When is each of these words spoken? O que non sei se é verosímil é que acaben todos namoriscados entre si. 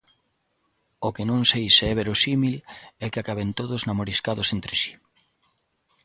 O 1.07 1.09
que 1.15 1.27
non 1.29 1.41
sei 1.51 1.65
se 1.77 1.83
é 1.91 1.93
verosímil 2.01 2.55
é 3.05 3.05
que 3.11 3.21
acaben 3.21 3.49
todos 3.59 3.85
namoriscados 3.89 4.47
entre 4.55 4.73
si. 4.81 4.91